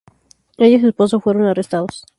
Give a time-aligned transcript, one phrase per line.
[0.57, 2.07] Ella y su esposo fueron arrestados.